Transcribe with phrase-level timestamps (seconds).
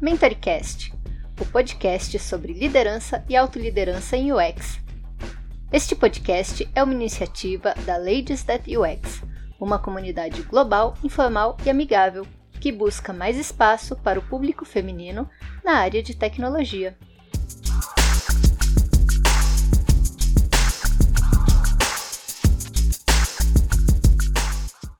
[0.00, 0.94] Mentorcast,
[1.40, 4.78] o podcast sobre liderança e autoliderança em UX.
[5.72, 9.24] Este podcast é uma iniciativa da Ladies That UX,
[9.58, 12.24] uma comunidade global, informal e amigável
[12.60, 15.28] que busca mais espaço para o público feminino
[15.64, 16.96] na área de tecnologia.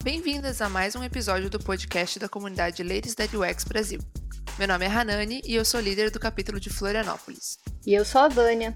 [0.03, 4.01] Bem-vindas a mais um episódio do podcast da comunidade Ladies That UX Brasil.
[4.59, 7.57] Meu nome é Hanani e eu sou líder do capítulo de Florianópolis.
[7.87, 8.75] E eu sou a Vânia,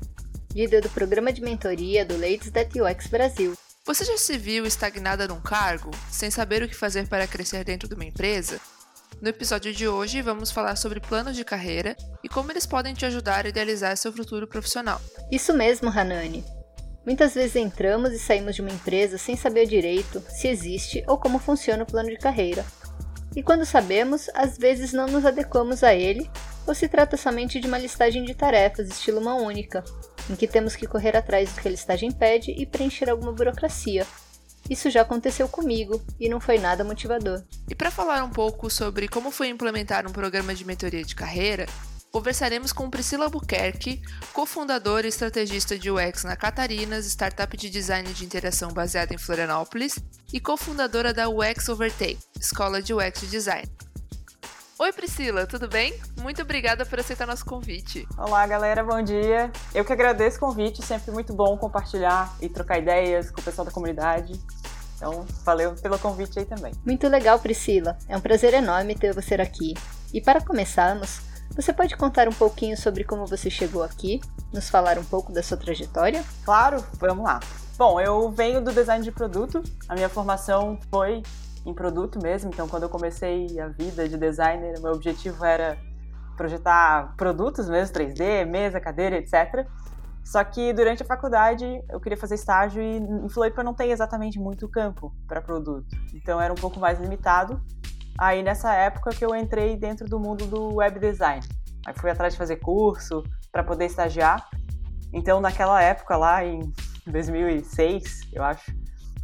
[0.56, 3.54] líder do programa de mentoria do Ladies That UX Brasil.
[3.86, 7.90] Você já se viu estagnada num cargo, sem saber o que fazer para crescer dentro
[7.90, 8.62] de uma empresa?
[9.22, 13.06] No episódio de hoje, vamos falar sobre planos de carreira e como eles podem te
[13.06, 15.02] ajudar a idealizar seu futuro profissional.
[15.30, 16.46] Isso mesmo, Hanani.
[17.06, 21.40] Muitas vezes entramos e saímos de uma empresa sem saber direito se existe ou como
[21.40, 22.66] funciona o plano de carreira.
[23.36, 26.30] E quando sabemos, às vezes não nos adequamos a ele,
[26.68, 29.84] ou se trata somente de uma listagem de tarefas estilo mão única,
[30.30, 34.06] em que temos que correr atrás do que a listagem pede e preencher alguma burocracia,
[34.70, 37.44] isso já aconteceu comigo e não foi nada motivador.
[37.70, 41.66] E para falar um pouco sobre como foi implementar um programa de mentoria de carreira,
[42.14, 44.00] conversaremos com Priscila Albuquerque,
[44.34, 49.98] cofundadora e estrategista de UX na Catarinas, startup de design de interação baseada em Florianópolis,
[50.32, 53.68] e cofundadora da UX Overtake, escola de UX de design.
[54.78, 56.00] Oi Priscila, tudo bem?
[56.22, 58.08] Muito obrigada por aceitar nosso convite.
[58.16, 59.52] Olá galera, bom dia.
[59.74, 63.66] Eu que agradeço o convite, sempre muito bom compartilhar e trocar ideias com o pessoal
[63.66, 64.40] da comunidade.
[64.98, 66.74] Então, valeu pelo convite aí também.
[66.86, 67.98] Muito legal, Priscila.
[68.08, 69.74] É um prazer enorme ter você aqui.
[70.14, 74.20] E para começarmos, você pode contar um pouquinho sobre como você chegou aqui?
[74.52, 76.24] Nos falar um pouco da sua trajetória?
[76.44, 77.40] Claro, vamos lá.
[77.78, 79.62] Bom, eu venho do design de produto.
[79.88, 81.22] A minha formação foi
[81.66, 82.50] em produto mesmo.
[82.50, 85.78] Então, quando eu comecei a vida de designer, meu objetivo era
[86.36, 89.68] projetar produtos mesmo, 3D, mesa, cadeira, etc.
[90.24, 94.40] Só que durante a faculdade eu queria fazer estágio e em Floripa não tem exatamente
[94.40, 95.88] muito campo para produto.
[96.14, 97.62] Então era um pouco mais limitado.
[98.18, 101.44] Aí nessa época que eu entrei dentro do mundo do web design.
[101.86, 104.48] Aí fui atrás de fazer curso para poder estagiar.
[105.12, 106.72] Então naquela época lá em
[107.08, 108.72] 2006, eu acho,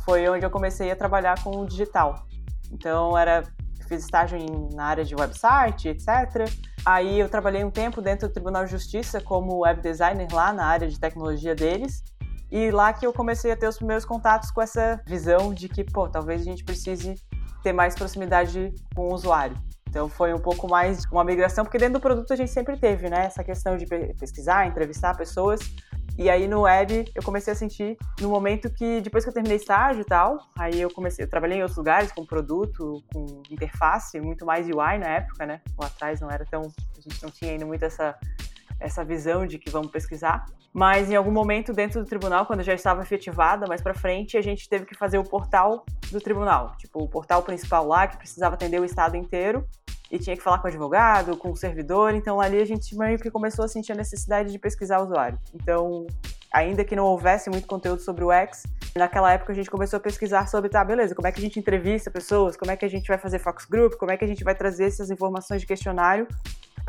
[0.03, 2.27] foi onde eu comecei a trabalhar com o digital.
[2.71, 3.43] Então era
[3.89, 6.47] fiz estágio em, na área de website, etc.
[6.85, 10.65] Aí eu trabalhei um tempo dentro do Tribunal de Justiça como web designer lá na
[10.65, 12.03] área de tecnologia deles.
[12.51, 15.83] E lá que eu comecei a ter os primeiros contatos com essa visão de que,
[15.83, 17.15] pô, talvez a gente precise
[17.63, 19.55] ter mais proximidade com o usuário.
[19.89, 23.09] Então foi um pouco mais uma migração, porque dentro do produto a gente sempre teve,
[23.09, 25.59] né, essa questão de pesquisar, entrevistar pessoas,
[26.15, 29.57] e aí no web eu comecei a sentir no momento que depois que eu terminei
[29.57, 34.19] estágio e tal, aí eu comecei, eu trabalhei em outros lugares com produto, com interface,
[34.19, 35.61] muito mais UI na época, né?
[35.77, 38.15] Lá atrás não era tão, a gente não tinha ainda muito essa
[38.79, 40.45] essa visão de que vamos pesquisar.
[40.73, 44.41] Mas em algum momento dentro do tribunal, quando já estava efetivada, mais para frente, a
[44.41, 48.55] gente teve que fazer o portal do tribunal, tipo o portal principal lá que precisava
[48.55, 49.65] atender o estado inteiro
[50.11, 53.19] e tinha que falar com o advogado, com o servidor, então ali a gente meio
[53.19, 55.39] que começou a sentir a necessidade de pesquisar o usuário.
[55.53, 56.07] Então,
[56.51, 58.63] ainda que não houvesse muito conteúdo sobre o X,
[58.95, 61.59] naquela época a gente começou a pesquisar sobre, tá, beleza, como é que a gente
[61.59, 64.27] entrevista pessoas, como é que a gente vai fazer focus group, como é que a
[64.27, 66.27] gente vai trazer essas informações de questionário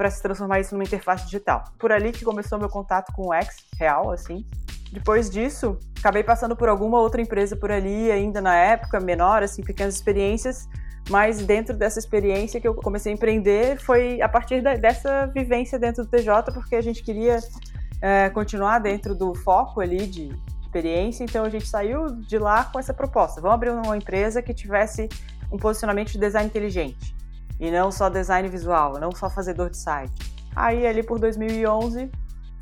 [0.00, 1.62] para se transformar isso numa interface digital.
[1.78, 4.46] Por ali que começou meu contato com o X real, assim.
[4.90, 9.62] Depois disso, acabei passando por alguma outra empresa por ali, ainda na época, menor, assim,
[9.62, 10.66] pequenas experiências,
[11.10, 15.78] mas dentro dessa experiência que eu comecei a empreender foi a partir da, dessa vivência
[15.78, 17.38] dentro do TJ, porque a gente queria
[18.00, 22.78] é, continuar dentro do foco ali de experiência, então a gente saiu de lá com
[22.78, 23.38] essa proposta.
[23.38, 25.10] Vamos abrir uma empresa que tivesse
[25.52, 27.19] um posicionamento de design inteligente
[27.60, 30.12] e não só design visual, não só fazedor de site.
[30.56, 32.10] Aí ali por 2011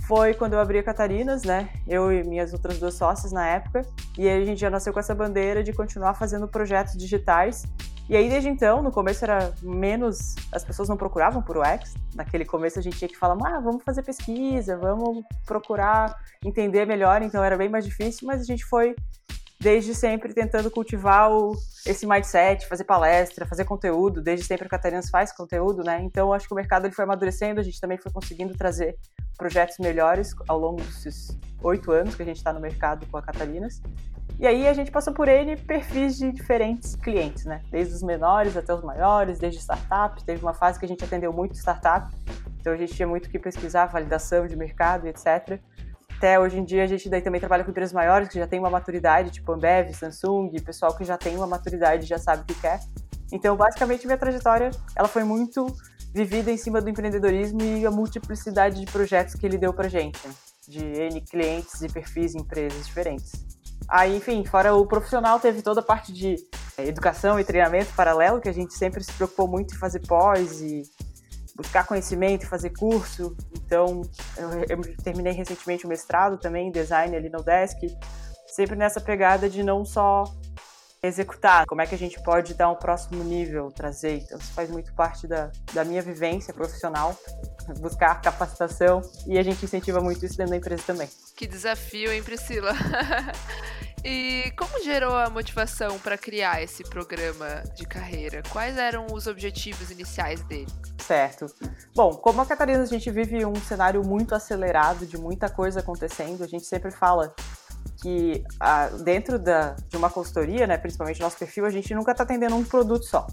[0.06, 1.70] foi quando eu abri a Catarinas, né?
[1.86, 3.82] Eu e minhas outras duas sócias na época.
[4.18, 7.64] E a gente já nasceu com essa bandeira de continuar fazendo projetos digitais
[8.08, 10.34] e aí, desde então, no começo era menos.
[10.50, 11.94] As pessoas não procuravam por UX.
[12.14, 17.20] Naquele começo a gente tinha que falar, ah, vamos fazer pesquisa, vamos procurar entender melhor.
[17.20, 18.96] Então era bem mais difícil, mas a gente foi
[19.60, 24.22] desde sempre tentando cultivar o, esse mindset, fazer palestra, fazer conteúdo.
[24.22, 26.00] Desde sempre a Catarinas faz conteúdo, né?
[26.02, 28.96] Então acho que o mercado ele foi amadurecendo, a gente também foi conseguindo trazer
[29.36, 33.22] projetos melhores ao longo desses oito anos que a gente está no mercado com a
[33.22, 33.80] Catarinas.
[34.38, 37.60] E aí a gente passou por N perfis de diferentes clientes, né?
[37.72, 40.22] Desde os menores até os maiores, desde startup.
[40.22, 42.14] Teve uma fase que a gente atendeu muito startup,
[42.60, 45.60] então a gente tinha muito que pesquisar, validação de mercado etc.
[46.18, 48.58] Até hoje em dia a gente daí também trabalha com empresas maiores que já tem
[48.58, 52.60] uma maturidade, tipo Ambev, Samsung, pessoal que já tem uma maturidade já sabe o que
[52.60, 52.80] quer.
[53.30, 55.66] Então, basicamente, minha trajetória ela foi muito
[56.12, 60.18] vivida em cima do empreendedorismo e a multiplicidade de projetos que ele deu pra gente,
[60.66, 63.30] de N clientes e perfis em empresas diferentes.
[63.88, 66.34] Aí, enfim, fora o profissional, teve toda a parte de
[66.76, 70.60] é, educação e treinamento paralelo, que a gente sempre se preocupou muito em fazer pós
[70.60, 70.82] e
[71.58, 73.36] buscar conhecimento, fazer curso.
[73.52, 74.02] Então,
[74.36, 77.78] eu, eu terminei recentemente o mestrado também em design ali no Desk,
[78.46, 80.24] sempre nessa pegada de não só
[81.02, 84.18] executar, como é que a gente pode dar um próximo nível, trazer.
[84.18, 87.16] Então, isso faz muito parte da, da minha vivência profissional,
[87.80, 91.08] buscar capacitação e a gente incentiva muito isso dentro da empresa também.
[91.36, 92.72] Que desafio, hein, Priscila?
[94.04, 98.42] e como gerou a motivação para criar esse programa de carreira?
[98.50, 100.68] Quais eram os objetivos iniciais dele?
[100.98, 101.46] Certo.
[101.94, 106.44] Bom, como a Catarina, a gente vive um cenário muito acelerado, de muita coisa acontecendo,
[106.44, 107.34] a gente sempre fala
[108.00, 112.22] que ah, dentro da, de uma consultoria, né, principalmente nosso perfil, a gente nunca está
[112.22, 113.26] atendendo um produto só.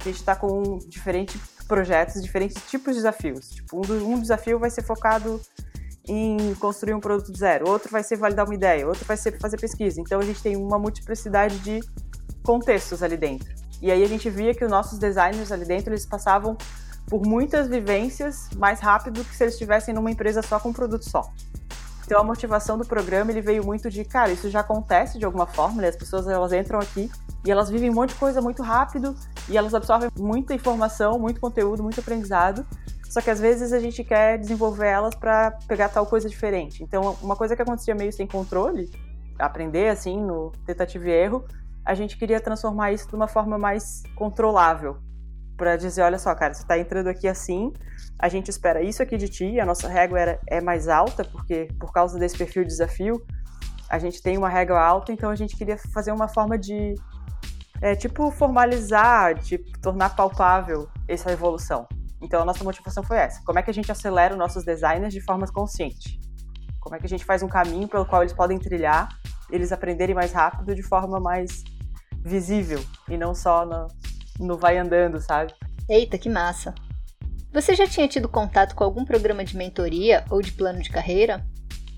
[0.00, 3.48] A gente está com diferentes projetos, diferentes tipos de desafios.
[3.50, 5.40] Tipo, um, um desafio vai ser focado
[6.08, 9.58] em construir um produto zero, outro vai ser validar uma ideia, outro vai ser fazer
[9.58, 10.00] pesquisa.
[10.00, 11.80] Então a gente tem uma multiplicidade de
[12.42, 13.48] contextos ali dentro.
[13.80, 16.56] E aí a gente via que os nossos designers ali dentro, eles passavam
[17.06, 21.08] por muitas vivências mais rápido que se eles estivessem numa empresa só com um produto
[21.08, 21.30] só.
[22.04, 25.46] Então a motivação do programa ele veio muito de, cara, isso já acontece de alguma
[25.46, 25.88] forma, né?
[25.88, 27.10] as pessoas elas entram aqui
[27.44, 29.16] e elas vivem um monte de coisa muito rápido
[29.48, 32.66] e elas absorvem muita informação, muito conteúdo, muito aprendizado.
[33.12, 36.82] Só que às vezes a gente quer desenvolver elas para pegar tal coisa diferente.
[36.82, 38.90] Então, uma coisa que acontecia meio sem controle,
[39.38, 41.44] aprender assim no tentativa e erro,
[41.84, 44.96] a gente queria transformar isso de uma forma mais controlável,
[45.58, 47.70] para dizer, olha só, cara, você está entrando aqui assim,
[48.18, 51.68] a gente espera isso aqui de ti, a nossa régua era, é mais alta, porque
[51.78, 53.22] por causa desse perfil de desafio,
[53.90, 56.94] a gente tem uma régua alta, então a gente queria fazer uma forma de,
[57.82, 61.86] é, tipo, formalizar, de tornar palpável essa evolução.
[62.22, 63.42] Então a nossa motivação foi essa.
[63.44, 66.20] Como é que a gente acelera os nossos designers de forma consciente?
[66.80, 69.08] Como é que a gente faz um caminho pelo qual eles podem trilhar,
[69.50, 71.62] eles aprenderem mais rápido de forma mais
[72.24, 73.88] visível e não só no,
[74.38, 75.52] no vai andando, sabe?
[75.88, 76.74] Eita, que massa!
[77.52, 81.44] Você já tinha tido contato com algum programa de mentoria ou de plano de carreira?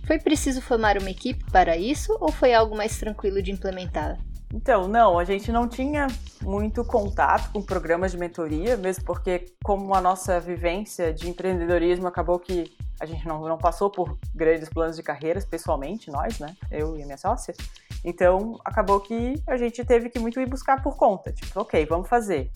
[0.06, 4.18] Foi preciso formar uma equipe para isso ou foi algo mais tranquilo de implementar?
[4.54, 6.06] Então, não, a gente não tinha
[6.40, 12.38] muito contato com programas de mentoria, mesmo porque, como a nossa vivência de empreendedorismo acabou
[12.38, 16.54] que a gente não, não passou por grandes planos de carreiras pessoalmente, nós, né?
[16.70, 17.52] Eu e a minha sócia.
[18.04, 21.32] Então, acabou que a gente teve que muito ir buscar por conta.
[21.32, 22.48] Tipo, ok, vamos fazer.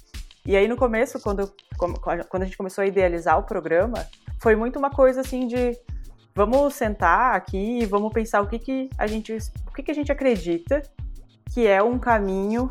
[0.47, 4.07] E aí, no começo, quando, quando a gente começou a idealizar o programa,
[4.41, 5.77] foi muito uma coisa assim de
[6.33, 9.37] vamos sentar aqui e vamos pensar o que, que a gente
[9.67, 10.81] o que, que a gente acredita
[11.53, 12.71] que é um caminho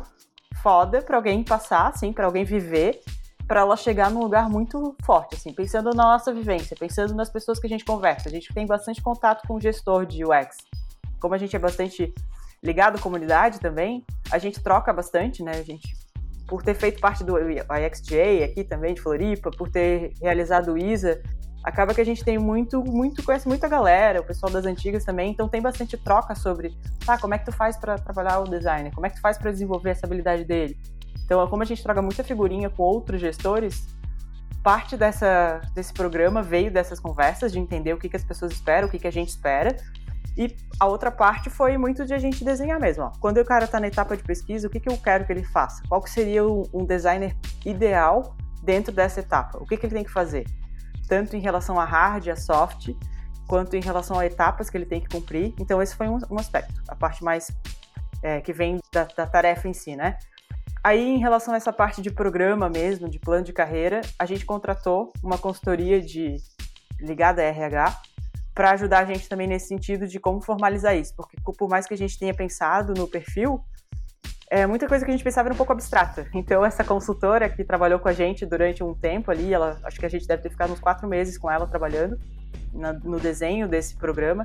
[0.62, 3.00] foda para alguém passar, assim, para alguém viver,
[3.46, 7.58] para ela chegar num lugar muito forte, assim, pensando na nossa vivência, pensando nas pessoas
[7.58, 8.28] que a gente conversa.
[8.28, 10.56] A gente tem bastante contato com o gestor de UX.
[11.18, 12.12] Como a gente é bastante
[12.62, 15.52] ligado à comunidade também, a gente troca bastante, né?
[15.52, 15.96] A gente,
[16.46, 21.22] por ter feito parte do IXJ aqui também, de Floripa, por ter realizado o ISA,
[21.62, 25.30] acaba que a gente tem muito, muito, conhece muita galera, o pessoal das antigas também,
[25.30, 28.90] então tem bastante troca sobre, tá, como é que tu faz para trabalhar o design,
[28.92, 30.76] como é que tu faz para desenvolver essa habilidade dele.
[31.24, 33.86] Então, como a gente troca muita figurinha com outros gestores,
[34.62, 38.88] parte dessa, desse programa veio dessas conversas, de entender o que, que as pessoas esperam,
[38.88, 39.76] o que, que a gente espera,
[40.36, 43.04] e a outra parte foi muito de a gente desenhar mesmo.
[43.04, 43.12] Ó.
[43.20, 45.44] Quando o cara está na etapa de pesquisa, o que, que eu quero que ele
[45.44, 45.82] faça?
[45.88, 49.58] Qual que seria um designer ideal dentro dessa etapa?
[49.58, 50.46] O que, que ele tem que fazer?
[51.08, 52.90] Tanto em relação a hard, a soft,
[53.46, 55.54] quanto em relação a etapas que ele tem que cumprir.
[55.58, 57.50] Então, esse foi um, um aspecto, a parte mais
[58.22, 60.18] é, que vem da, da tarefa em si, né?
[60.84, 64.44] Aí, em relação a essa parte de programa mesmo, de plano de carreira, a gente
[64.44, 66.36] contratou uma consultoria de
[67.00, 68.00] ligada a RH
[68.54, 71.94] para ajudar a gente também nesse sentido de como formalizar isso, porque por mais que
[71.94, 73.60] a gente tenha pensado no perfil,
[74.50, 76.26] é, muita coisa que a gente pensava era um pouco abstrata.
[76.34, 80.06] Então, essa consultora que trabalhou com a gente durante um tempo ali, ela, acho que
[80.06, 82.18] a gente deve ter ficado uns quatro meses com ela trabalhando
[82.72, 84.44] na, no desenho desse programa.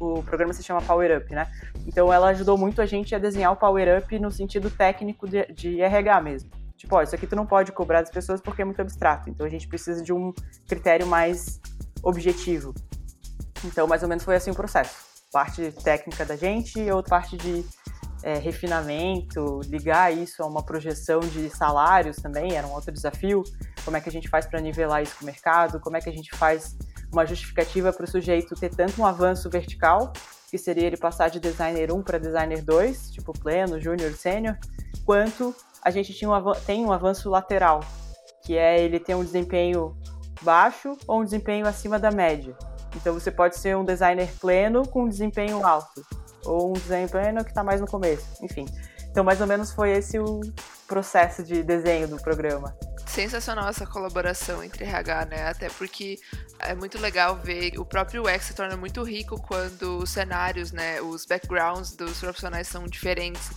[0.00, 1.46] O programa se chama Power Up, né?
[1.86, 5.46] Então, ela ajudou muito a gente a desenhar o Power Up no sentido técnico de,
[5.52, 6.50] de RH mesmo.
[6.76, 9.30] Tipo, ó, isso aqui tu não pode cobrar das pessoas porque é muito abstrato.
[9.30, 10.34] Então, a gente precisa de um
[10.68, 11.60] critério mais
[12.02, 12.74] objetivo.
[13.64, 14.96] Então, mais ou menos foi assim o processo.
[15.32, 17.64] Parte técnica da gente e outra parte de
[18.24, 23.42] é, refinamento, ligar isso a uma projeção de salários também, era um outro desafio.
[23.84, 25.78] Como é que a gente faz para nivelar isso com o mercado?
[25.78, 26.74] Como é que a gente faz
[27.12, 30.10] uma justificativa para o sujeito ter tanto um avanço vertical,
[30.50, 34.56] que seria ele passar de designer 1 para designer 2, tipo pleno, júnior, sênior,
[35.04, 37.80] quanto a gente tinha um tem um avanço lateral,
[38.42, 39.94] que é ele ter um desempenho
[40.40, 42.56] baixo ou um desempenho acima da média.
[42.96, 46.02] Então você pode ser um designer pleno com um desempenho alto,
[46.44, 48.66] ou um designer pleno que está mais no começo, enfim.
[49.10, 50.40] Então mais ou menos foi esse o
[50.86, 52.76] processo de desenho do programa
[53.14, 55.46] sensacional essa colaboração entre RH, né?
[55.46, 56.18] Até porque
[56.58, 61.00] é muito legal ver o próprio UX se torna muito rico quando os cenários, né,
[61.00, 63.50] os backgrounds dos profissionais são diferentes.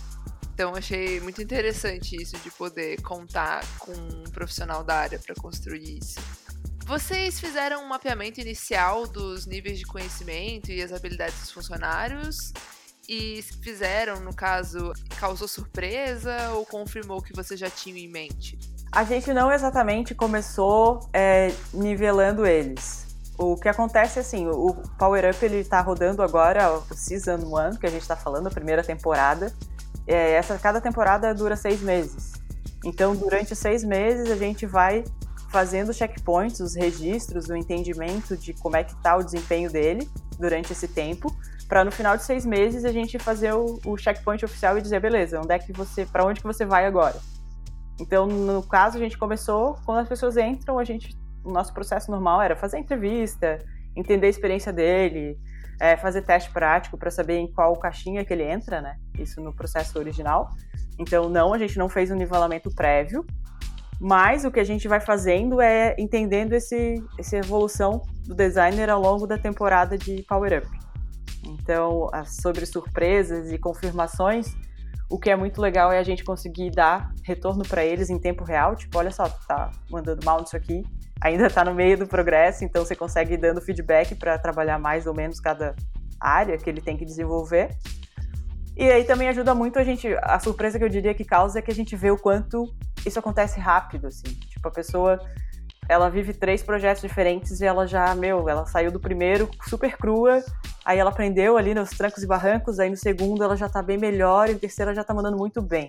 [0.54, 5.98] Então achei muito interessante isso de poder contar com um profissional da área para construir
[5.98, 6.20] isso.
[6.84, 12.52] Vocês fizeram um mapeamento inicial dos níveis de conhecimento e as habilidades dos funcionários?
[13.08, 18.58] E fizeram, no caso, causou surpresa ou confirmou que você já tinha em mente?
[18.92, 23.06] A gente não exatamente começou é, nivelando eles.
[23.38, 27.76] O que acontece é assim, o Power Up ele tá rodando agora o Season 1,
[27.76, 29.54] que a gente está falando, a primeira temporada.
[30.06, 32.32] É, essa, cada temporada dura seis meses.
[32.84, 35.04] Então, durante seis meses, a gente vai
[35.48, 40.72] fazendo checkpoints, os registros, o entendimento de como é que está o desempenho dele durante
[40.72, 41.34] esse tempo,
[41.68, 45.00] para no final de seis meses a gente fazer o, o checkpoint oficial e dizer,
[45.00, 47.16] beleza, onde é que você, para onde que você vai agora?
[48.00, 52.10] Então, no caso, a gente começou, quando as pessoas entram, a gente, o nosso processo
[52.10, 53.58] normal era fazer entrevista,
[53.94, 55.38] entender a experiência dele,
[55.80, 58.96] é, fazer teste prático para saber em qual caixinha que ele entra, né?
[59.18, 60.50] Isso no processo original.
[60.98, 63.26] Então, não, a gente não fez um nivelamento prévio,
[64.00, 69.00] mas o que a gente vai fazendo é entendendo esse, essa evolução do designer ao
[69.00, 70.77] longo da temporada de Power Up.
[71.44, 74.54] Então, sobre surpresas e confirmações,
[75.10, 78.44] o que é muito legal é a gente conseguir dar retorno para eles em tempo
[78.44, 80.84] real, tipo, olha só, tá mandando mal nisso aqui,
[81.20, 85.06] ainda tá no meio do progresso, então você consegue ir dando feedback para trabalhar mais
[85.06, 85.74] ou menos cada
[86.20, 87.70] área que ele tem que desenvolver.
[88.76, 91.62] E aí também ajuda muito a gente, a surpresa que eu diria que causa é
[91.62, 92.64] que a gente vê o quanto
[93.04, 94.28] isso acontece rápido, assim.
[94.28, 95.18] Tipo, a pessoa
[95.88, 100.44] ela vive três projetos diferentes e ela já, meu, ela saiu do primeiro super crua,
[100.84, 103.96] aí ela aprendeu ali nos trancos e barrancos, aí no segundo ela já tá bem
[103.96, 105.88] melhor e no terceiro ela já tá mandando muito bem.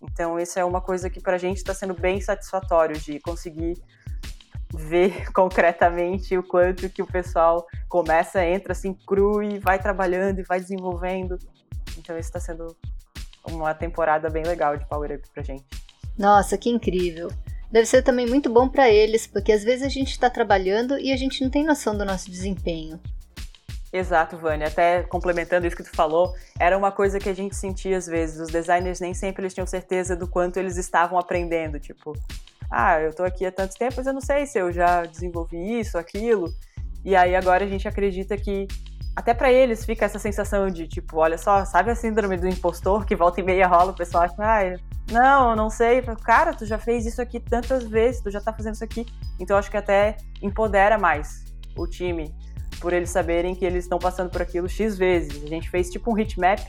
[0.00, 3.82] Então, isso é uma coisa que pra gente está sendo bem satisfatório de conseguir
[4.72, 10.44] ver concretamente o quanto que o pessoal começa, entra assim cru e vai trabalhando e
[10.44, 11.36] vai desenvolvendo.
[11.98, 12.76] Então, isso está sendo
[13.48, 15.64] uma temporada bem legal de Power Up pra gente.
[16.16, 17.28] Nossa, que incrível!
[17.70, 21.12] Deve ser também muito bom para eles, porque às vezes a gente está trabalhando e
[21.12, 23.00] a gente não tem noção do nosso desempenho.
[23.92, 24.68] Exato, Vânia.
[24.68, 28.40] Até complementando isso que tu falou, era uma coisa que a gente sentia às vezes.
[28.40, 31.80] Os designers nem sempre eles tinham certeza do quanto eles estavam aprendendo.
[31.80, 32.12] Tipo,
[32.70, 35.80] ah, eu tô aqui há tanto tempo, mas eu não sei se eu já desenvolvi
[35.80, 36.52] isso, aquilo.
[37.04, 38.66] E aí agora a gente acredita que
[39.16, 43.06] até para eles fica essa sensação de tipo, olha só, sabe a síndrome do impostor
[43.06, 44.78] que volta e meia rola, o pessoal acha, ah,
[45.10, 46.02] não, não sei.
[46.22, 49.06] Cara, tu já fez isso aqui tantas vezes, tu já tá fazendo isso aqui.
[49.40, 52.34] Então acho que até empodera mais o time,
[52.78, 55.42] por eles saberem que eles estão passando por aquilo X vezes.
[55.42, 56.60] A gente fez tipo um heatmap,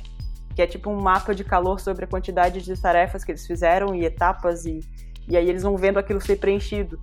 [0.56, 3.94] que é tipo um mapa de calor sobre a quantidade de tarefas que eles fizeram
[3.94, 4.80] e etapas, e,
[5.27, 6.98] e aí eles vão vendo aquilo ser preenchido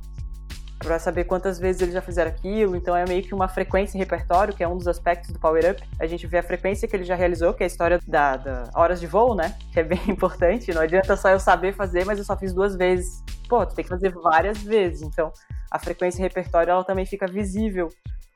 [0.84, 2.76] para saber quantas vezes eles já fizeram aquilo.
[2.76, 5.70] Então é meio que uma frequência em repertório, que é um dos aspectos do Power
[5.70, 5.82] Up.
[5.98, 8.70] A gente vê a frequência que ele já realizou, que é a história da, da
[8.74, 9.56] horas de voo, né?
[9.72, 10.72] Que é bem importante.
[10.74, 13.22] Não adianta só eu saber fazer, mas eu só fiz duas vezes.
[13.48, 15.02] Pô, tu tem que fazer várias vezes.
[15.02, 15.32] Então
[15.70, 17.88] a frequência em repertório ela também fica visível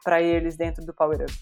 [0.03, 1.33] para eles dentro do Power Up.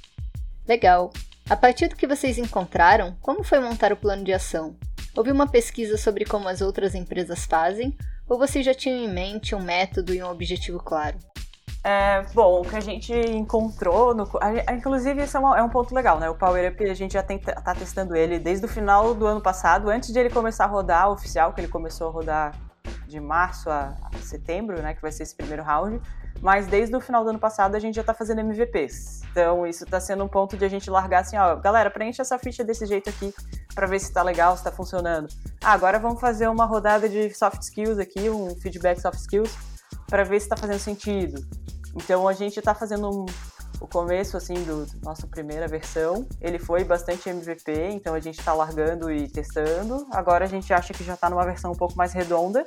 [0.66, 1.12] Legal.
[1.48, 4.76] A partir do que vocês encontraram, como foi montar o plano de ação?
[5.16, 7.96] Houve uma pesquisa sobre como as outras empresas fazem
[8.28, 11.16] ou vocês já tinham em mente um método e um objetivo claro?
[11.88, 15.68] É, bom, o que a gente encontrou, no, a, inclusive isso é, uma, é, um
[15.68, 16.28] ponto legal, né?
[16.28, 19.88] O Power Up a gente já está testando ele desde o final do ano passado,
[19.88, 22.54] antes de ele começar a rodar oficial, que ele começou a rodar
[23.06, 24.94] de março a, a setembro, né?
[24.94, 26.00] Que vai ser esse primeiro round.
[26.40, 29.22] Mas desde o final do ano passado a gente já está fazendo MVPs.
[29.30, 32.38] Então isso está sendo um ponto de a gente largar assim, ó, galera, preenche essa
[32.38, 33.34] ficha desse jeito aqui
[33.74, 35.28] para ver se está legal, se está funcionando.
[35.62, 39.54] Ah, agora vamos fazer uma rodada de soft skills aqui, um feedback soft skills,
[40.08, 41.46] para ver se está fazendo sentido.
[41.94, 43.26] Então a gente está fazendo um,
[43.80, 46.26] o começo assim do, do nossa primeira versão.
[46.40, 50.06] Ele foi bastante MVP, então a gente está largando e testando.
[50.10, 52.66] Agora a gente acha que já está numa versão um pouco mais redonda.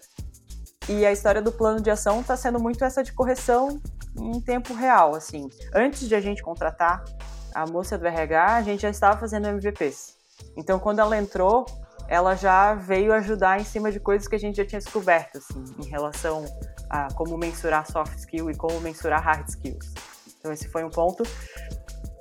[0.89, 3.79] E a história do plano de ação está sendo muito essa de correção
[4.17, 5.47] em tempo real, assim.
[5.71, 7.05] Antes de a gente contratar
[7.53, 10.15] a moça do RH, a gente já estava fazendo MVPs.
[10.57, 11.67] Então, quando ela entrou,
[12.07, 15.63] ela já veio ajudar em cima de coisas que a gente já tinha descoberto, assim,
[15.77, 16.43] em relação
[16.89, 19.93] a como mensurar soft skill e como mensurar hard skills.
[20.39, 21.21] Então, esse foi um ponto.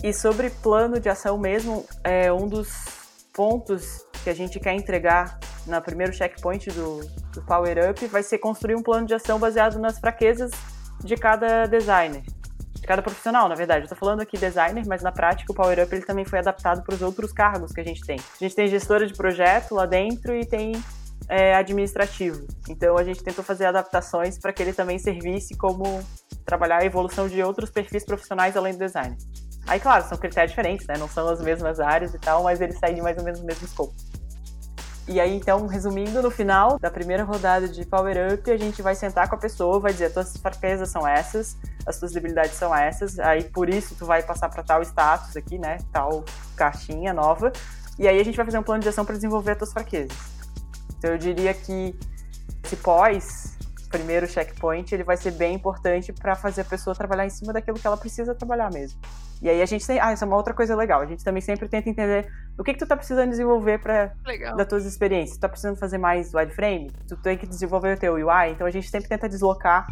[0.05, 2.69] E sobre plano de ação mesmo, é um dos
[3.33, 7.01] pontos que a gente quer entregar no primeiro checkpoint do,
[7.33, 10.51] do Power Up vai ser construir um plano de ação baseado nas fraquezas
[11.05, 12.23] de cada designer,
[12.75, 13.85] de cada profissional, na verdade.
[13.85, 16.83] Eu tô falando aqui designer, mas na prática o Power Up ele também foi adaptado
[16.83, 18.19] para os outros cargos que a gente tem.
[18.19, 20.73] A gente tem gestora de projeto lá dentro e tem
[21.29, 22.47] é, administrativo.
[22.69, 26.03] Então a gente tentou fazer adaptações para que ele também servisse como
[26.45, 29.17] trabalhar a evolução de outros perfis profissionais além do design.
[29.67, 30.97] Aí, claro, são critérios diferentes, né?
[30.97, 33.67] Não são as mesmas áreas e tal, mas eles saem mais ou menos no mesmo
[33.67, 33.95] escopo.
[35.09, 38.95] E aí, então, resumindo, no final da primeira rodada de Power Up, a gente vai
[38.95, 43.19] sentar com a pessoa, vai dizer, tuas fraquezas são essas, as tuas debilidades são essas,
[43.19, 45.79] aí por isso tu vai passar para tal status aqui, né?
[45.91, 46.25] Tal
[46.55, 47.51] caixinha nova.
[47.99, 50.17] E aí a gente vai fazer um plano de ação para desenvolver as tuas fraquezas.
[50.99, 51.99] Então eu diria que
[52.63, 53.57] esse pós
[53.89, 57.79] primeiro checkpoint, ele vai ser bem importante para fazer a pessoa trabalhar em cima daquilo
[57.79, 59.01] que ela precisa trabalhar mesmo.
[59.41, 61.01] E aí a gente tem, ah, essa é uma outra coisa legal.
[61.01, 64.13] A gente também sempre tenta entender o que que tu tá precisando desenvolver para
[64.57, 65.39] das tuas experiências.
[65.39, 66.91] Tu tá precisando fazer mais wireframe?
[67.07, 69.87] Tu tem que desenvolver o teu UI, então a gente sempre tenta deslocar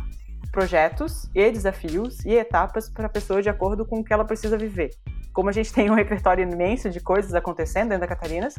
[0.50, 4.56] projetos e desafios e etapas para a pessoa de acordo com o que ela precisa
[4.56, 4.90] viver.
[5.32, 8.54] Como a gente tem um repertório imenso de coisas acontecendo dentro da Catarinas,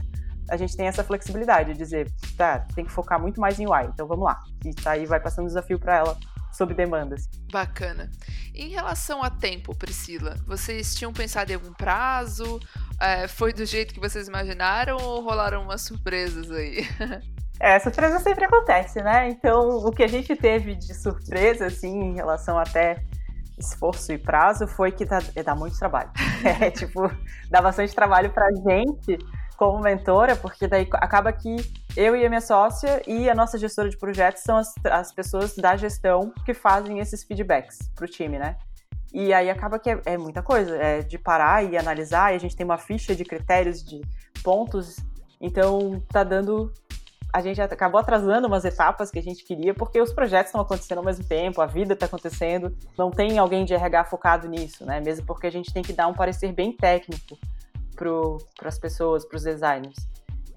[0.50, 3.86] a gente tem essa flexibilidade de dizer, tá, tem que focar muito mais em UI,
[3.86, 4.40] então vamos lá.
[4.64, 6.18] E tá aí vai passando desafio para ela
[6.52, 7.30] sob demandas.
[7.52, 8.10] Bacana.
[8.54, 12.60] Em relação a tempo, Priscila, vocês tinham pensado em algum prazo?
[13.00, 16.88] É, foi do jeito que vocês imaginaram ou rolaram umas surpresas aí?
[17.60, 19.30] É, surpresa sempre acontece, né?
[19.30, 23.04] Então, o que a gente teve de surpresa, assim, em relação até
[23.58, 26.12] esforço e prazo, foi que dá, dá muito trabalho.
[26.62, 27.10] É, tipo,
[27.50, 29.18] dá bastante trabalho pra gente
[29.58, 31.56] como mentora, porque daí acaba que
[31.98, 35.56] eu e a minha sócia e a nossa gestora de projetos são as, as pessoas
[35.56, 38.56] da gestão que fazem esses feedbacks para o time, né?
[39.12, 42.40] E aí acaba que é, é, muita coisa, é de parar e analisar, e a
[42.40, 44.02] gente tem uma ficha de critérios, de
[44.44, 44.98] pontos,
[45.42, 46.72] então tá dando.
[47.34, 51.00] A gente acabou atrasando umas etapas que a gente queria, porque os projetos estão acontecendo
[51.00, 55.02] ao mesmo tempo, a vida está acontecendo, não tem alguém de RH focado nisso, né?
[55.02, 57.40] Mesmo porque a gente tem que dar um parecer bem técnico
[57.96, 59.98] para as pessoas, para os designers.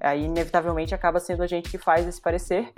[0.01, 2.73] Aí, inevitavelmente, acaba sendo a gente que faz esse parecer.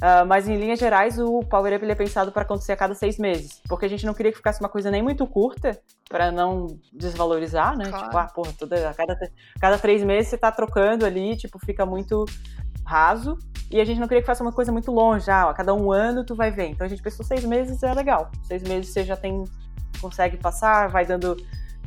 [0.00, 3.18] Uh, mas, em linhas gerais, o Power Up é pensado para acontecer a cada seis
[3.18, 3.60] meses.
[3.68, 7.76] Porque a gente não queria que ficasse uma coisa nem muito curta, para não desvalorizar,
[7.76, 7.88] né?
[7.88, 8.04] Claro.
[8.04, 11.84] Tipo, ah, porra, toda, a, cada, cada três meses você está trocando ali, tipo, fica
[11.84, 12.24] muito
[12.84, 13.38] raso.
[13.70, 15.92] E a gente não queria que faça uma coisa muito longe, ah, a cada um
[15.92, 16.68] ano tu vai ver.
[16.68, 18.30] Então a gente pensou seis meses é legal.
[18.44, 19.44] Seis meses você já tem,
[20.00, 21.36] consegue passar, vai dando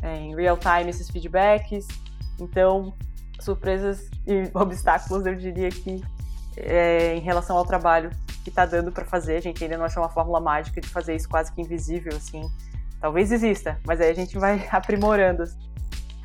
[0.01, 1.87] é, em real time esses feedbacks.
[2.39, 2.93] Então,
[3.43, 6.01] surpresas e obstáculos, eu diria que
[6.57, 8.09] é, em relação ao trabalho
[8.43, 11.15] que está dando para fazer, a gente ainda não achou uma fórmula mágica de fazer
[11.15, 12.49] isso quase que invisível, assim.
[12.99, 15.43] Talvez exista, mas aí a gente vai aprimorando.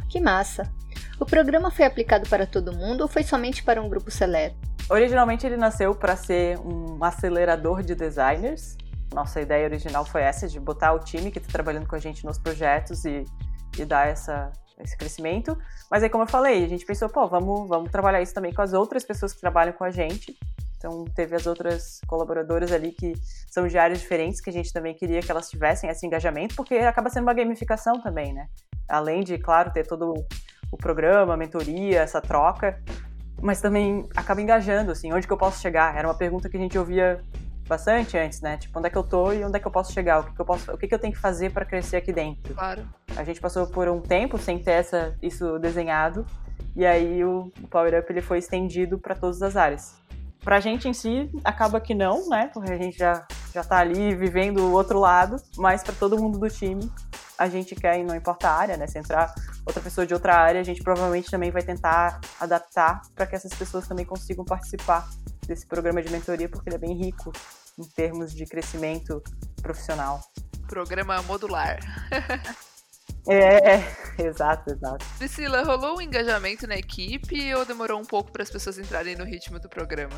[0.08, 0.70] Que massa!
[1.18, 4.56] O programa foi aplicado para todo mundo ou foi somente para um grupo seleto?
[4.88, 8.76] Originalmente ele nasceu para ser um acelerador de designers.
[9.14, 12.24] Nossa ideia original foi essa, de botar o time que está trabalhando com a gente
[12.24, 13.24] nos projetos e
[13.78, 15.56] e dar essa, esse crescimento.
[15.90, 18.62] Mas aí, como eu falei, a gente pensou, pô, vamos, vamos trabalhar isso também com
[18.62, 20.36] as outras pessoas que trabalham com a gente.
[20.78, 23.14] Então, teve as outras colaboradoras ali que
[23.50, 26.74] são de áreas diferentes, que a gente também queria que elas tivessem esse engajamento, porque
[26.76, 28.46] acaba sendo uma gamificação também, né?
[28.88, 30.14] Além de, claro, ter todo
[30.70, 32.80] o programa, a mentoria, essa troca,
[33.40, 35.96] mas também acaba engajando, assim, onde que eu posso chegar?
[35.96, 37.20] Era uma pergunta que a gente ouvia
[37.66, 38.56] bastante antes, né?
[38.56, 40.20] Tipo, onde é que eu tô e onde é que eu posso chegar?
[40.20, 42.12] O que, que eu posso, o que, que eu tenho que fazer para crescer aqui
[42.12, 42.54] dentro?
[42.54, 42.86] Claro.
[43.16, 46.26] A gente passou por um tempo sem ter essa, isso desenhado
[46.74, 49.94] e aí o, Power Up ele foi estendido para todas as áreas.
[50.40, 52.50] Pra gente em si, acaba que não, né?
[52.52, 56.38] Porque a gente já, já tá ali vivendo o outro lado, mas para todo mundo
[56.38, 56.88] do time,
[57.38, 58.86] a gente quer, e não importa a área, né?
[58.86, 63.26] Se entrar outra pessoa de outra área, a gente provavelmente também vai tentar adaptar para
[63.26, 65.08] que essas pessoas também consigam participar
[65.46, 67.32] desse programa de mentoria, porque ele é bem rico
[67.78, 69.22] em termos de crescimento
[69.62, 70.20] profissional.
[70.68, 71.78] Programa modular.
[73.28, 73.82] É,
[74.22, 75.04] exato, exato.
[75.18, 79.24] Priscila, rolou um engajamento na equipe ou demorou um pouco para as pessoas entrarem no
[79.24, 80.14] ritmo do programa?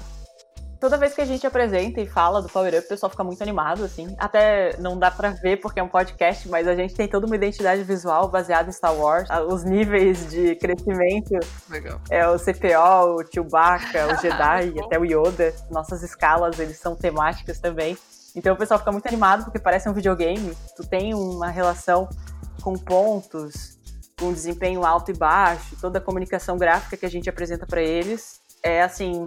[0.80, 3.42] Toda vez que a gente apresenta e fala do Power Up, o pessoal fica muito
[3.42, 4.14] animado, assim.
[4.18, 7.36] Até não dá pra ver porque é um podcast, mas a gente tem toda uma
[7.36, 9.28] identidade visual baseada em Star Wars.
[9.48, 11.38] Os níveis de crescimento.
[11.68, 12.00] Legal.
[12.10, 15.54] É o CPO, o Chewbacca, o Jedi, até o Yoda.
[15.70, 17.96] Nossas escalas, eles são temáticas também.
[18.36, 20.56] Então o pessoal fica muito animado porque parece um videogame.
[20.76, 22.08] Tu tem uma relação
[22.62, 23.78] com pontos,
[24.18, 28.40] com desempenho alto e baixo, toda a comunicação gráfica que a gente apresenta para eles
[28.68, 29.26] é assim,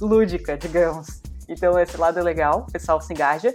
[0.00, 1.20] lúdica, digamos.
[1.48, 3.54] Então esse lado é legal, o pessoal se engaja.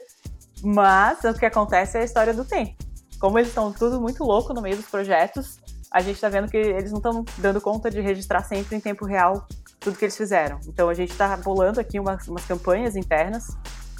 [0.63, 2.75] Mas o que acontece é a história do tempo.
[3.19, 5.59] Como eles estão tudo muito louco no meio dos projetos,
[5.91, 9.05] a gente está vendo que eles não estão dando conta de registrar sempre em tempo
[9.05, 9.47] real
[9.79, 10.59] tudo que eles fizeram.
[10.67, 13.45] Então a gente está bolando aqui umas, umas campanhas internas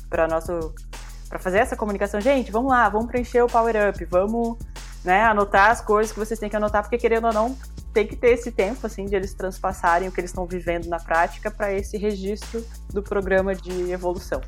[0.10, 0.74] para nosso
[1.30, 2.22] para fazer essa comunicação.
[2.22, 4.58] Gente, vamos lá, vamos preencher o Power Up, vamos
[5.04, 7.58] né, anotar as coisas que vocês têm que anotar, porque querendo ou não,
[7.98, 11.00] tem que ter esse tempo, assim, de eles transpassarem o que eles estão vivendo na
[11.00, 14.40] prática para esse registro do programa de evolução.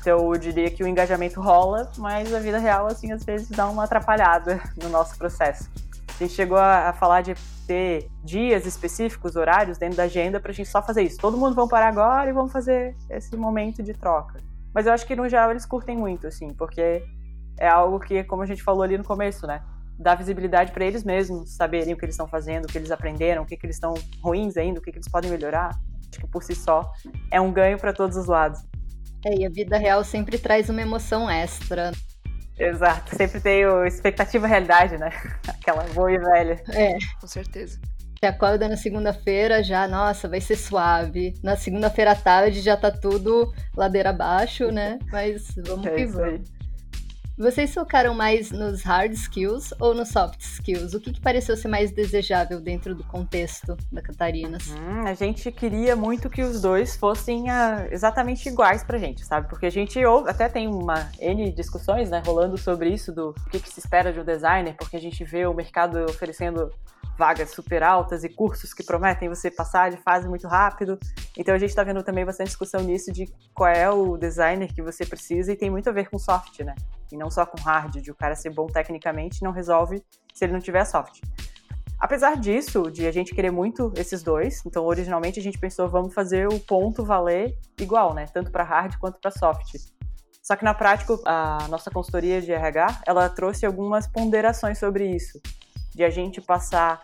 [0.00, 3.68] Então, eu diria que o engajamento rola, mas a vida real, assim, às vezes dá
[3.68, 5.68] uma atrapalhada no nosso processo.
[6.10, 7.34] A gente chegou a, falar de
[7.66, 11.18] ter dias específicos, horários dentro da agenda para a gente só fazer isso.
[11.18, 14.38] Todo mundo vão parar agora e vamos fazer esse momento de troca.
[14.72, 17.02] Mas eu acho que no geral eles curtem muito, assim, porque
[17.58, 19.60] é algo que, como a gente falou ali no começo, né?
[20.00, 23.42] Dar visibilidade para eles mesmos, saberem o que eles estão fazendo, o que eles aprenderam,
[23.42, 25.70] o que, que eles estão ruins ainda, o que, que eles podem melhorar.
[26.10, 26.90] Acho que por si só
[27.30, 28.60] é um ganho para todos os lados.
[29.24, 31.92] É, e a vida real sempre traz uma emoção extra.
[32.58, 35.10] Exato, sempre tem o expectativa realidade, né?
[35.46, 36.62] Aquela boa e velha.
[36.72, 36.96] É.
[37.20, 37.78] Com certeza.
[38.18, 41.32] Você acorda na segunda-feira já, nossa, vai ser suave.
[41.42, 44.98] Na segunda-feira à tarde já tá tudo ladeira abaixo, né?
[45.10, 46.59] Mas vamos é que vamos.
[47.40, 50.92] Vocês focaram mais nos hard skills ou nos soft skills?
[50.92, 54.68] O que, que pareceu ser mais desejável dentro do contexto da Catarinas?
[54.68, 59.48] Hum, a gente queria muito que os dois fossem uh, exatamente iguais pra gente, sabe?
[59.48, 63.58] Porque a gente ouve, até tem uma N discussões, né, rolando sobre isso, do que,
[63.58, 66.70] que se espera de um designer, porque a gente vê o mercado oferecendo
[67.20, 70.98] vagas super altas e cursos que prometem você passar de fase muito rápido.
[71.36, 74.80] Então a gente está vendo também bastante discussão nisso de qual é o designer que
[74.80, 76.74] você precisa e tem muito a ver com soft, né?
[77.12, 80.02] E não só com hard, de o cara ser bom tecnicamente não resolve
[80.32, 81.20] se ele não tiver soft.
[81.98, 86.14] Apesar disso, de a gente querer muito esses dois, então originalmente a gente pensou vamos
[86.14, 88.24] fazer o ponto valer igual, né?
[88.32, 89.74] Tanto para hard quanto para soft.
[90.42, 95.38] Só que na prática, a nossa consultoria de RH, ela trouxe algumas ponderações sobre isso
[95.94, 97.00] de a gente passar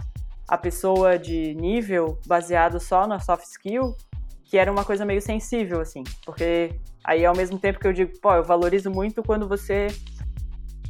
[0.49, 3.97] a pessoa de nível baseado só na soft skill,
[4.45, 6.05] que era uma coisa meio sensível, assim.
[6.25, 9.89] Porque aí, ao mesmo tempo que eu digo, pô, eu valorizo muito quando você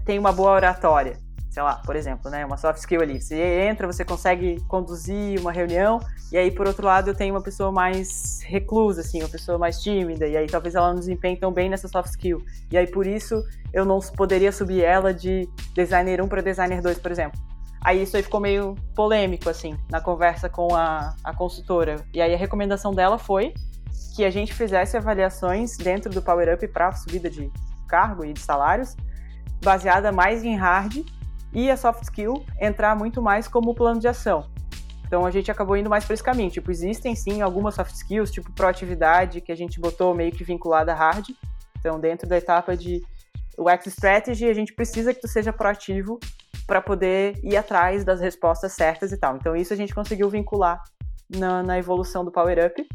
[0.04, 1.18] tem uma boa oratória.
[1.50, 2.44] Sei lá, por exemplo, né?
[2.44, 3.18] Uma soft skill ali.
[3.18, 3.34] Você
[3.66, 5.98] entra, você consegue conduzir uma reunião,
[6.30, 9.80] e aí, por outro lado, eu tenho uma pessoa mais reclusa, assim, uma pessoa mais
[9.80, 12.44] tímida, e aí talvez ela não desempenhe tão bem nessa soft skill.
[12.70, 13.42] E aí, por isso,
[13.72, 17.40] eu não poderia subir ela de designer 1 para designer 2, por exemplo.
[17.86, 22.04] Aí isso aí ficou meio polêmico, assim, na conversa com a, a consultora.
[22.12, 23.54] E aí a recomendação dela foi
[24.16, 27.48] que a gente fizesse avaliações dentro do Power Up para subida de
[27.86, 28.96] cargo e de salários,
[29.62, 31.06] baseada mais em hard
[31.52, 34.50] e a soft skill entrar muito mais como plano de ação.
[35.06, 36.50] Então a gente acabou indo mais para esse caminho.
[36.50, 40.90] Tipo, existem sim algumas soft skills, tipo proatividade, que a gente botou meio que vinculada
[40.90, 41.28] a hard.
[41.78, 43.00] Então, dentro da etapa de
[43.56, 46.18] UX Strategy, a gente precisa que tu seja proativo
[46.66, 49.36] para poder ir atrás das respostas certas e tal.
[49.36, 50.82] Então, isso a gente conseguiu vincular
[51.28, 52.86] na, na evolução do Power Up.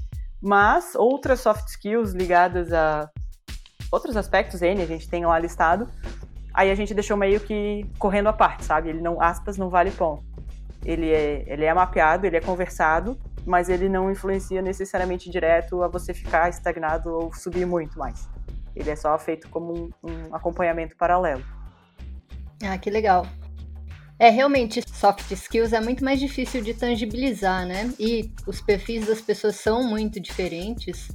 [0.42, 3.10] Mas outras soft skills ligadas a
[3.92, 5.88] outros aspectos N, a gente tem lá listado,
[6.54, 8.90] aí a gente deixou meio que correndo à parte, sabe?
[8.90, 10.24] Ele não, aspas, não vale ponto.
[10.84, 15.88] Ele é, ele é mapeado, ele é conversado, mas ele não influencia necessariamente direto a
[15.88, 18.28] você ficar estagnado ou subir muito mais.
[18.76, 21.44] Ele é só feito como um, um acompanhamento paralelo.
[22.64, 23.26] Ah, que legal.
[24.22, 27.92] É, realmente, soft skills é muito mais difícil de tangibilizar, né?
[28.00, 31.08] E os perfis das pessoas são muito diferentes,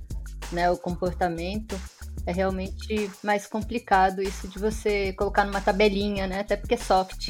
[0.50, 0.68] né?
[0.72, 1.80] O comportamento
[2.26, 6.40] é realmente mais complicado isso de você colocar numa tabelinha, né?
[6.40, 7.28] Até porque é soft.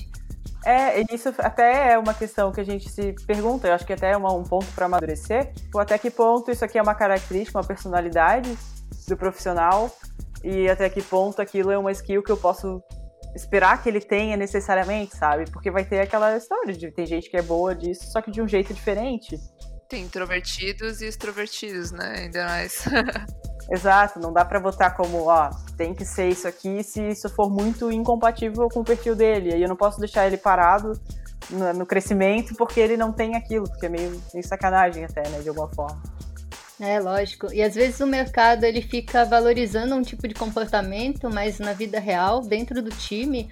[0.64, 4.12] É, isso até é uma questão que a gente se pergunta, eu acho que até
[4.12, 7.58] é uma, um ponto para amadurecer, ou até que ponto isso aqui é uma característica,
[7.58, 8.56] uma personalidade
[9.06, 9.94] do profissional,
[10.42, 12.82] e até que ponto aquilo é uma skill que eu posso
[13.36, 15.44] esperar que ele tenha necessariamente, sabe?
[15.50, 18.40] Porque vai ter aquela história de tem gente que é boa disso, só que de
[18.40, 19.38] um jeito diferente.
[19.88, 22.22] Tem introvertidos e extrovertidos, né?
[22.22, 22.84] Ainda mais.
[23.70, 27.50] Exato, não dá para botar como, ó, tem que ser isso aqui se isso for
[27.50, 29.52] muito incompatível com o perfil dele.
[29.52, 30.92] Aí eu não posso deixar ele parado
[31.50, 35.40] no, no crescimento porque ele não tem aquilo, porque é meio, meio sacanagem até, né,
[35.40, 36.00] de alguma forma.
[36.78, 37.52] É, lógico.
[37.52, 41.98] E às vezes o mercado ele fica valorizando um tipo de comportamento, mas na vida
[41.98, 43.50] real, dentro do time,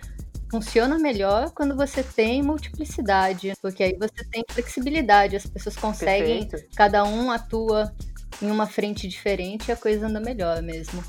[0.50, 6.76] funciona melhor quando você tem multiplicidade, porque aí você tem flexibilidade, as pessoas conseguem, Perfeito.
[6.76, 7.92] cada um atua
[8.40, 11.02] em uma frente diferente e a coisa anda melhor mesmo.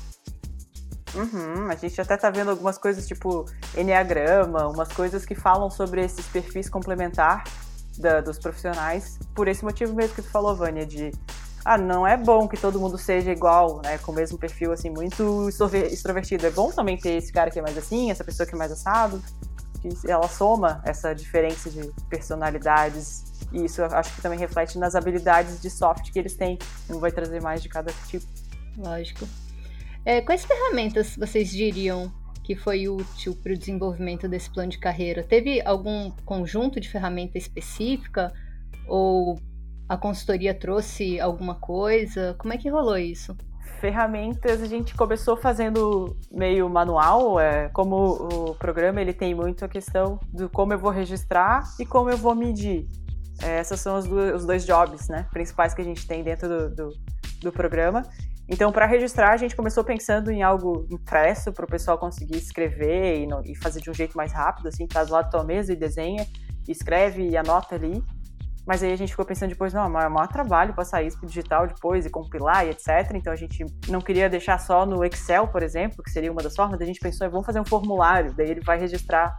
[1.14, 6.04] Uhum, a gente até tá vendo algumas coisas tipo Enneagrama, umas coisas que falam sobre
[6.04, 7.44] esses perfis complementar
[7.98, 11.12] da, dos profissionais, por esse motivo mesmo que tu falou, Vânia, de
[11.66, 14.88] ah, não é bom que todo mundo seja igual, né, com o mesmo perfil, assim,
[14.88, 16.46] muito extrovertido.
[16.46, 18.70] É bom também ter esse cara que é mais assim, essa pessoa que é mais
[18.70, 19.20] assado,
[19.82, 25.60] que ela soma essa diferença de personalidades, e isso acho que também reflete nas habilidades
[25.60, 26.56] de soft que eles têm.
[26.88, 28.24] Um vai trazer mais de cada tipo.
[28.78, 29.26] Lógico.
[30.04, 32.12] É, quais ferramentas vocês diriam
[32.44, 35.24] que foi útil para o desenvolvimento desse plano de carreira?
[35.24, 38.32] Teve algum conjunto de ferramenta específica
[38.86, 39.40] ou
[39.88, 42.34] a consultoria trouxe alguma coisa?
[42.38, 43.36] Como é que rolou isso?
[43.80, 49.68] Ferramentas a gente começou fazendo meio manual, é, como o programa ele tem muito a
[49.68, 52.86] questão do como eu vou registrar e como eu vou medir.
[53.42, 56.74] É, essas são os, os dois jobs né, principais que a gente tem dentro do,
[56.74, 56.90] do,
[57.42, 58.02] do programa.
[58.48, 63.20] Então, para registrar, a gente começou pensando em algo impresso para o pessoal conseguir escrever
[63.20, 65.72] e, no, e, fazer de um jeito mais rápido, assim, faz lá da tua mesa
[65.72, 66.24] e desenha,
[66.68, 68.02] escreve e anota ali.
[68.66, 71.68] Mas aí a gente ficou pensando depois, não, é maior trabalho passar isso para digital
[71.68, 73.12] depois e compilar e etc.
[73.14, 76.56] Então a gente não queria deixar só no Excel, por exemplo, que seria uma das
[76.56, 76.80] formas.
[76.80, 79.38] A gente pensou, vamos fazer um formulário, daí ele vai registrar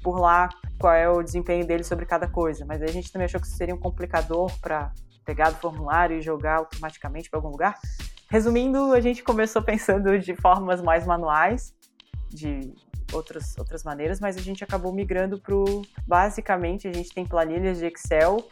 [0.00, 2.64] por lá qual é o desempenho dele sobre cada coisa.
[2.64, 4.92] Mas aí a gente também achou que isso seria um complicador para
[5.24, 7.74] pegar do formulário e jogar automaticamente para algum lugar.
[8.30, 11.74] Resumindo, a gente começou pensando de formas mais manuais,
[12.30, 12.72] de
[13.12, 15.54] outras, outras maneiras, mas a gente acabou migrando para
[16.06, 18.46] basicamente a gente tem planilhas de Excel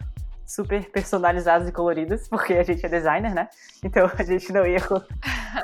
[0.47, 3.49] super personalizadas e coloridas, porque a gente é designer, né?
[3.83, 4.79] Então a gente não ia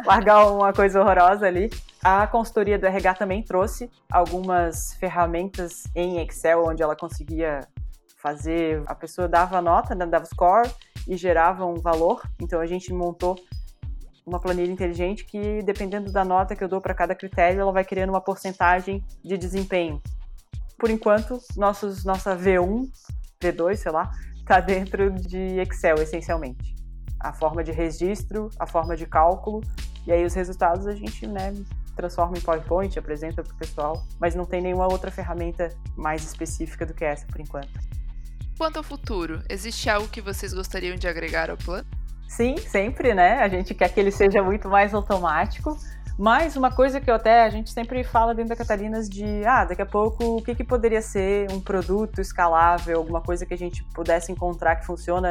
[0.05, 1.71] largar uma coisa horrorosa ali.
[2.03, 7.61] A consultoria do RH também trouxe algumas ferramentas em Excel onde ela conseguia
[8.17, 10.71] fazer, a pessoa dava nota, né, dava score
[11.09, 12.23] e gerava um valor.
[12.41, 13.37] Então a gente montou
[14.25, 17.85] uma planilha inteligente que, dependendo da nota que eu dou para cada critério, ela vai
[17.85, 20.01] criando uma porcentagem de desempenho.
[20.79, 22.89] Por enquanto, nossos, nossa V1,
[23.41, 24.11] V2, sei lá,
[24.43, 26.75] está dentro de Excel, essencialmente.
[27.19, 29.63] A forma de registro, a forma de cálculo,
[30.07, 31.55] e aí os resultados a gente né,
[31.97, 36.85] transforma em PowerPoint, apresenta para o pessoal, mas não tem nenhuma outra ferramenta mais específica
[36.85, 37.71] do que essa por enquanto.
[38.59, 41.87] Quanto ao futuro, existe algo que vocês gostariam de agregar ao plano?
[42.29, 43.41] Sim, sempre, né?
[43.41, 45.77] A gente quer que ele seja muito mais automático.
[46.19, 49.65] Mas uma coisa que eu até a gente sempre fala dentro da Catalinas de ah,
[49.65, 53.59] daqui a pouco o que, que poderia ser um produto escalável, alguma coisa que a
[53.59, 55.31] gente pudesse encontrar que funciona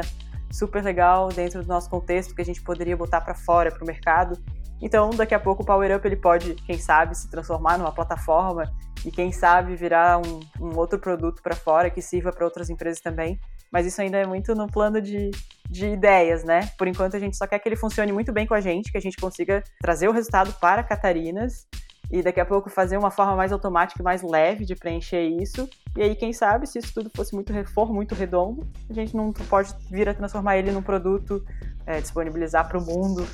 [0.50, 3.86] super legal dentro do nosso contexto, que a gente poderia botar para fora, para o
[3.86, 4.38] mercado.
[4.80, 8.70] Então, daqui a pouco o Power Up ele pode, quem sabe, se transformar numa plataforma
[9.04, 13.00] e quem sabe virar um, um outro produto para fora que sirva para outras empresas
[13.00, 13.40] também.
[13.70, 15.30] Mas isso ainda é muito no plano de,
[15.72, 16.68] de ideias, né?
[16.76, 18.98] Por enquanto a gente só quer que ele funcione muito bem com a gente, que
[18.98, 21.66] a gente consiga trazer o resultado para Catarinas
[22.10, 25.68] e daqui a pouco fazer uma forma mais automática e mais leve de preencher isso.
[25.96, 29.32] E aí, quem sabe, se isso tudo fosse muito for muito redondo, a gente não
[29.32, 31.42] pode vir a transformar ele num produto,
[31.86, 33.26] é, disponibilizar para o mundo,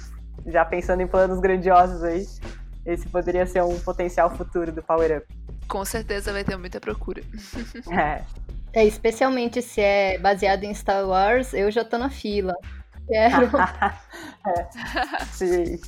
[0.47, 2.25] já pensando em planos grandiosos aí.
[2.87, 5.27] Esse poderia ser um potencial futuro do Power Up.
[5.67, 7.21] Com certeza vai ter muita procura.
[7.91, 8.23] É.
[8.79, 12.55] É, especialmente se é baseado em Star Wars, eu já tô na fila.
[13.09, 13.51] Quero.
[14.47, 15.25] é.
[15.33, 15.81] Sim.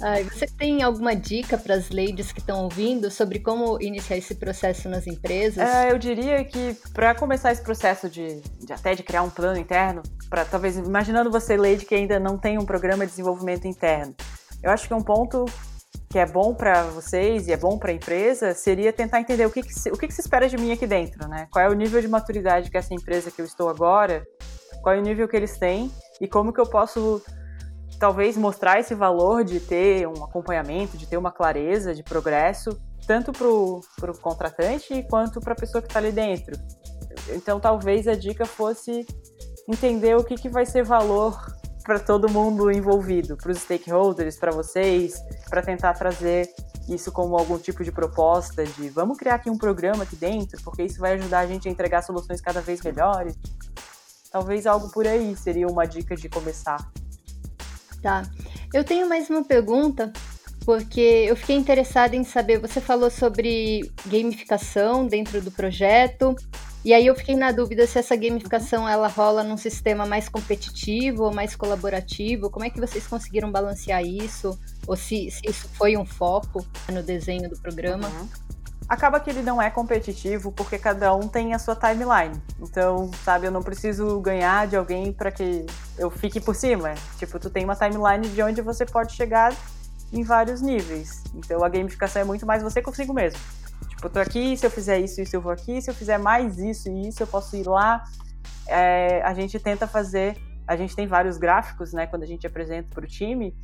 [0.00, 4.36] Ai, você tem alguma dica para as ladies que estão ouvindo sobre como iniciar esse
[4.36, 5.58] processo nas empresas?
[5.68, 9.58] É, eu diria que para começar esse processo de, de, até de criar um plano
[9.58, 14.14] interno, para talvez imaginando você lady que ainda não tem um programa de desenvolvimento interno,
[14.62, 15.46] eu acho que um ponto
[16.08, 19.50] que é bom para vocês e é bom para a empresa seria tentar entender o
[19.50, 21.48] que, que se, o que, que se espera de mim aqui dentro, né?
[21.50, 24.26] Qual é o nível de maturidade que essa empresa que eu estou agora,
[24.82, 25.90] qual é o nível que eles têm
[26.20, 27.22] e como que eu posso
[27.98, 33.32] talvez mostrar esse valor de ter um acompanhamento, de ter uma clareza de progresso, tanto
[33.32, 36.56] para o contratante quanto para a pessoa que está ali dentro.
[37.30, 39.06] Então, talvez a dica fosse
[39.68, 41.36] entender o que, que vai ser valor
[41.86, 46.52] para todo mundo envolvido, para os stakeholders, para vocês, para tentar trazer
[46.88, 50.82] isso como algum tipo de proposta de vamos criar aqui um programa aqui dentro, porque
[50.82, 53.36] isso vai ajudar a gente a entregar soluções cada vez melhores.
[54.32, 56.90] Talvez algo por aí seria uma dica de começar.
[58.02, 58.22] Tá.
[58.74, 60.12] Eu tenho mais uma pergunta,
[60.64, 66.34] porque eu fiquei interessada em saber, você falou sobre gamificação dentro do projeto,
[66.86, 71.24] e aí eu fiquei na dúvida se essa gamificação ela rola num sistema mais competitivo
[71.24, 72.48] ou mais colaborativo.
[72.48, 74.56] Como é que vocês conseguiram balancear isso?
[74.86, 78.06] Ou se, se isso foi um foco no desenho do programa?
[78.06, 78.28] Uhum.
[78.88, 82.40] Acaba que ele não é competitivo porque cada um tem a sua timeline.
[82.60, 85.66] Então, sabe, eu não preciso ganhar de alguém para que
[85.98, 86.94] eu fique por cima.
[87.18, 89.52] Tipo, tu tem uma timeline de onde você pode chegar
[90.12, 91.24] em vários níveis.
[91.34, 93.40] Então, a gamificação é muito mais você consigo mesmo.
[93.96, 96.18] Tipo, eu tô aqui, se eu fizer isso, isso eu vou aqui, se eu fizer
[96.18, 98.04] mais isso e isso, eu posso ir lá.
[98.68, 102.92] É, a gente tenta fazer, a gente tem vários gráficos, né, quando a gente apresenta
[102.94, 103.54] para o time,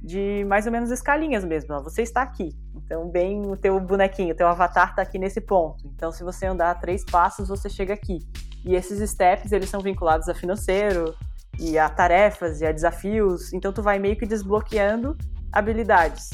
[0.00, 1.74] de mais ou menos escalinhas mesmo.
[1.74, 5.40] Ó, você está aqui, então bem o teu bonequinho, o teu avatar está aqui nesse
[5.40, 5.86] ponto.
[5.94, 8.20] Então, se você andar três passos, você chega aqui.
[8.64, 11.14] E esses steps, eles são vinculados a financeiro
[11.58, 13.52] e a tarefas e a desafios.
[13.52, 15.16] Então, tu vai meio que desbloqueando
[15.52, 16.30] habilidades.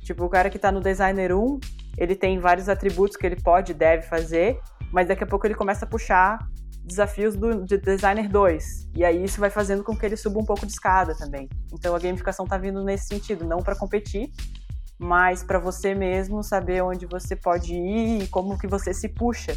[0.00, 1.60] Tipo, o cara que tá no designer 1,
[1.98, 4.58] ele tem vários atributos que ele pode e deve fazer,
[4.92, 6.38] mas daqui a pouco ele começa a puxar
[6.84, 8.64] desafios do de designer 2.
[8.96, 11.48] E aí isso vai fazendo com que ele suba um pouco de escada também.
[11.72, 14.30] Então a gamificação tá vindo nesse sentido, não para competir,
[14.98, 19.56] mas para você mesmo saber onde você pode ir e como que você se puxa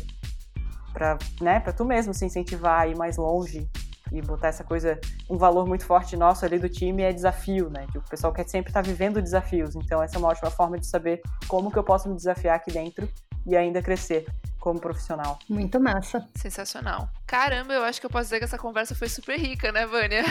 [0.92, 3.70] para, né, para tu mesmo se incentivar a ir mais longe
[4.12, 7.88] e botar essa coisa, um valor muito forte nosso ali do time é desafio, né?
[7.92, 9.76] Que o pessoal quer sempre estar tá vivendo desafios.
[9.76, 12.72] Então essa é uma ótima forma de saber como que eu posso me desafiar aqui
[12.72, 13.10] dentro
[13.46, 14.26] e ainda crescer
[14.60, 15.40] como profissional.
[15.50, 16.28] Muito massa.
[16.36, 17.10] Sensacional.
[17.26, 20.24] Caramba, eu acho que eu posso dizer que essa conversa foi super rica, né, Vânia?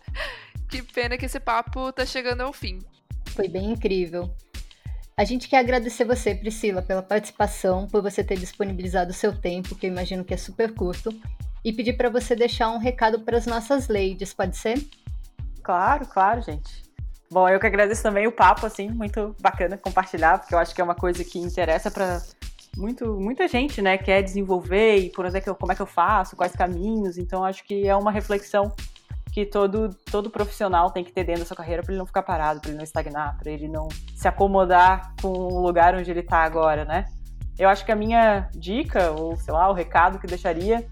[0.68, 2.78] que pena que esse papo tá chegando ao fim.
[3.28, 4.34] Foi bem incrível.
[5.16, 9.74] A gente quer agradecer você, Priscila, pela participação, por você ter disponibilizado o seu tempo,
[9.74, 11.10] que eu imagino que é super curto,
[11.64, 14.82] e pedir para você deixar um recado para as nossas ladies, pode ser?
[15.62, 16.82] Claro, claro, gente.
[17.30, 20.80] Bom, eu que agradeço também o papo, assim, muito bacana compartilhar, porque eu acho que
[20.80, 22.20] é uma coisa que interessa para
[22.76, 25.82] muito, muita gente, né, quer desenvolver e por onde é que eu, como é que
[25.82, 27.18] eu faço, quais caminhos.
[27.18, 28.72] Então, acho que é uma reflexão
[29.32, 32.22] que todo, todo profissional tem que ter dentro da sua carreira para ele não ficar
[32.22, 36.20] parado, para ele não estagnar, para ele não se acomodar com o lugar onde ele
[36.20, 37.06] está agora, né?
[37.58, 40.84] Eu acho que a minha dica, ou sei lá, o recado que deixaria,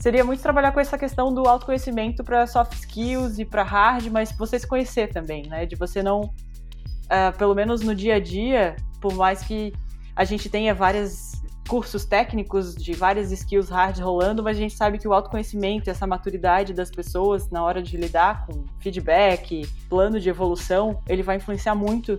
[0.00, 4.32] seria muito trabalhar com essa questão do autoconhecimento para soft skills e para hard, mas
[4.32, 5.66] você se conhecer também, né?
[5.66, 9.72] De você não, uh, pelo menos no dia a dia, por mais que
[10.16, 11.32] a gente tenha várias
[11.68, 15.90] cursos técnicos de várias skills hard rolando, mas a gente sabe que o autoconhecimento e
[15.90, 21.36] essa maturidade das pessoas na hora de lidar com feedback, plano de evolução, ele vai
[21.36, 22.18] influenciar muito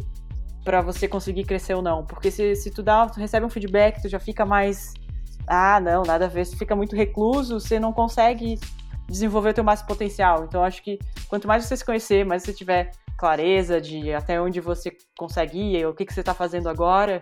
[0.63, 2.05] para você conseguir crescer ou não.
[2.05, 4.93] Porque se, se tu, dá, tu recebe um feedback, tu já fica mais.
[5.47, 6.45] Ah, não, nada a ver.
[6.45, 8.59] Se fica muito recluso, você não consegue
[9.07, 10.45] desenvolver o teu máximo potencial.
[10.45, 14.59] Então, acho que quanto mais você se conhecer, mais você tiver clareza de até onde
[14.59, 17.21] você consegue ir, o que, que você está fazendo agora,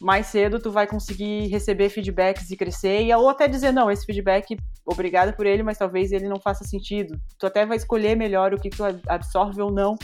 [0.00, 4.56] mais cedo tu vai conseguir receber feedbacks e crescer, ou até dizer, não, esse feedback,
[4.84, 7.18] obrigada por ele, mas talvez ele não faça sentido.
[7.38, 9.96] Tu até vai escolher melhor o que tu absorve ou não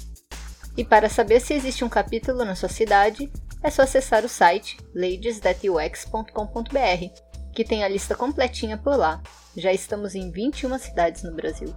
[0.74, 3.30] E para saber se existe um capítulo na sua cidade,
[3.62, 9.22] é só acessar o site ladesthatux.com.br, que tem a lista completinha por lá.
[9.54, 11.74] Já estamos em 21 cidades no Brasil.